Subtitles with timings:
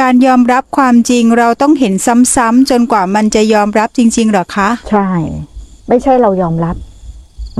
[0.00, 1.94] การยอมรับความจริงเราต้องเห็น
[2.34, 5.08] ซ้ำๆจนกว่ามันจะยอมรับจริง ๆ หรอคะ ใช่
[5.88, 6.76] ไม่ใช่เรายอมรับ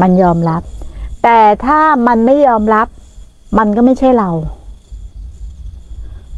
[0.00, 0.62] มันยอมรับ
[1.22, 2.86] แต่ถ้ามันไม่ยอมรับ
[3.58, 4.30] มันก็ไม่ใช่เรา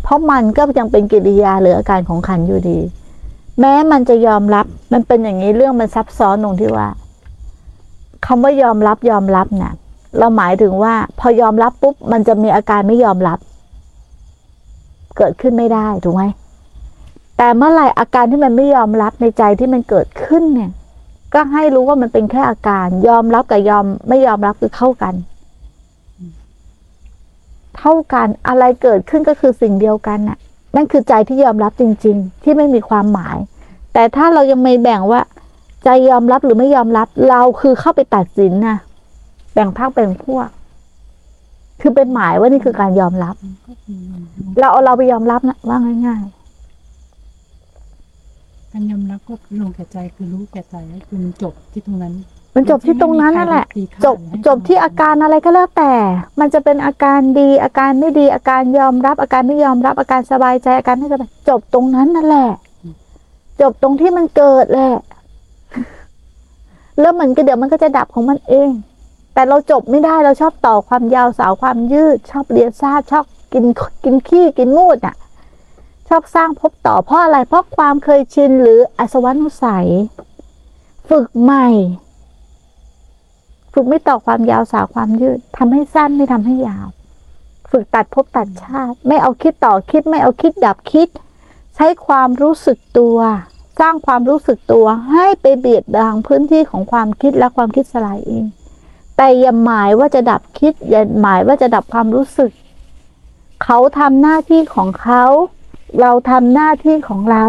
[0.03, 2.79] เพราะมันก็ยังเป็นกิริยาหรืออาการของขันอยู่ดี
[3.61, 6.89] แม้มันจะยอมรับ มันเป็นอย่างนี้เรื่องมันซับซ้อนตรงที่ว่า
[8.27, 9.73] คำว่ายอมรับยอมรับเนี่ย
[10.19, 13.39] เราหมายถึงว่า พอยอมรับปุ๊บมันจะมีอาการไม่ยอมรับ
[15.17, 16.25] เกิดขึ้นไม่ได้ถูกไหม
[17.37, 20.71] แต่เมื่อไหร่อาการที่มันไม่ยอมรับในใจที่มันเกิดขึ้นเนี่ย
[21.35, 25.15] ก็ให้รู้ว่ามันเป็นแค่อาการ ยอมรับกับยอมไม่ยอมรับคือเข้ากัน
[27.79, 30.39] เท่ากันอะไรเกิดขึ้นก็คือสิ่งเดียวกันน่ะ
[30.77, 33.37] นั่นคือใจที่ยอมรับจริง ๆ ที่ไม่มีความหมาย
[33.93, 35.21] แต่ถ้าเรายังไม่แบ่งว่า
[35.85, 38.77] ใจยอมรับหรือไม่ยอมรับ เราคือเข้าไปตัดสินนะ
[39.53, 40.49] แบ่งพรรคแบ่งพวก
[41.81, 43.35] คือเป็นหมายว่านี่คือการยอมรับ
[44.59, 46.23] เราเอาเราไปยอมรับนะว่าง่าย
[48.73, 50.75] การยอมรับก็ลงแก่ใจคือรู้แก่ใจ
[51.09, 55.93] คือมันจบที่ตรงนั้นๆมันจบที่ตรงนั้นนั่นแหละตีค่าจบให้จบที่อาการอะไรก็แล้วแต่
[56.41, 62.49] มันจะเป็นอาการดีอาการไม่ดีอาการยอมรับ อาการไม่ยอมรับ อาการสบายใจอาการไม่สบายจบตรงนั้นนั่นแหละ
[63.61, 64.95] จบตรงที่มันเกิดแหละ
[67.01, 68.71] แล้วมันก็เดี๋ยวมันก็จะดับของมันเอง
[69.35, 73.65] แต่เราจบไม่ได้เราชอบต่อความยาวสาวความยืด ชอบเรียนซาชอบกิน
[74.05, 75.17] กินขี้กินมูดอะ
[76.09, 79.89] ชอบสร้างภพต่อเพราะอะไรเพราะความเคยชินหรืออสวนุสัย
[81.09, 81.69] ฝึกใหม่
[83.73, 86.87] ฝึกไม่ต่อความยาวสาวความยืดทำให้สั้นไม่ทำให้ยาว
[87.71, 91.09] ฝึกตัดภพตัดชาติ ไม่เอาคิดต่อคิด ไม่เอาคิดดับคิด
[91.77, 93.19] ใช้ความรู้สึกตัว
[93.81, 98.45] สร้างความรู้สึกตัวให้ไปเบียดบังพื้นที่ของความคิดและความคิดสลายเอง
[99.23, 102.51] แต่อย่าหมายว่าจะดับคิด อย่าหมายว่าจะดับความรู้สึก
[103.65, 105.25] เขาทำหน้าที่ของเขา
[106.01, 107.45] เราทำหน้าที่ของเรา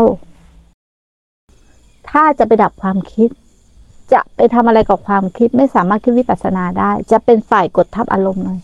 [2.10, 3.30] ถ้าจะไปดับความคิด
[4.14, 8.60] จะไปทำอะไรกับความคิดไม่สามารถคิดวิปัสสนาได้ จะเป็นฝ่ายกดทับอารมณ์เลย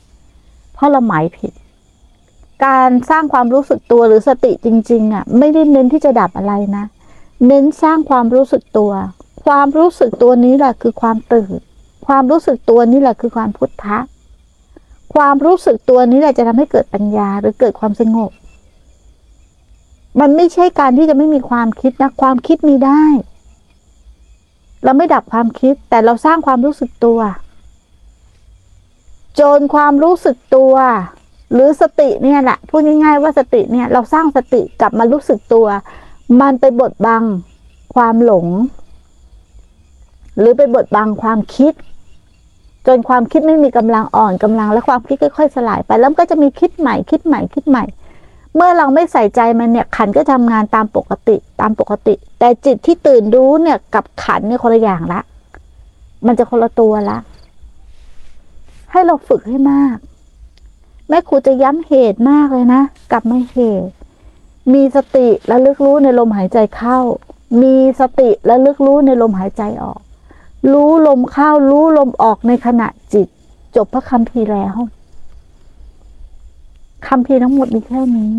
[0.73, 1.53] เพราะเราหมายผิด
[2.65, 6.85] การสร้างความรู้สึกตัวหรือสติจริง ๆอะไม่ได้เน้นที่จะดับอะไรนะ
[7.47, 8.91] เน้นสร้างความรู้สึกตัว
[9.45, 11.61] ความรู้สึกตัวนี้แหละคือความตื่น
[12.07, 13.97] ความรู้สึกตัวนี้แหละคือความพุทธะ
[15.15, 18.31] ความรู้สึกตัวนี้แหละจะทำให้เกิดปัญญาหรือเกิดความสงบ
[20.19, 23.03] มันไม่ใช่การที่จะไม่มีความคิดนะ ความคิดมีได้
[24.83, 27.19] เราไม่ดับความคิด แต่เราสร้างความรู้สึกตัว
[29.39, 30.73] จนความรู้สึกตัว
[31.53, 35.67] หรือสติเนี่ยแหละพูดง่ายๆว่าสติเนี่ย เราสร้างสติกลับมารู้สึกตัว
[36.41, 37.23] มันไปบดบัง
[37.95, 38.47] ความหลง
[40.39, 41.73] หรือไปบดบังความคิด
[42.87, 47.83] จนความคิดไม่มีกำลังอ่อนกำลังและความคิดค่อยๆสลายไปแล้วก็จะมีคิดใหม่คิดใหม่คิดใหม่
[48.55, 55.21] เมื่อเราไม่ใส่ใจมันเนี่ยขันก็ทำงานตามปกติตามปกติ แต่จิตที่ตื่นรู้เนี่ยกับขันเนี่ยคนละอย่างละ
[56.27, 57.17] มันจะคนละตัวละ
[58.91, 59.97] ให้เราฝึกให้มาก
[61.09, 62.81] แม่ครูจะย้ำเหตุมากเลยนะ
[63.11, 63.93] กลับมาเหตุ
[64.73, 66.99] มีสติและลึกรู้ในลมหายใจเข้า
[67.61, 69.99] มีสติและลึกรู้ในลมหายใจออก
[70.71, 73.27] รู้ลมเข้ารู้ลมออกในขณะจิต
[73.75, 74.75] จบพระคำพีร์แล้ว
[77.07, 78.33] คำพีร์ทั้งหมดมีแค่นี้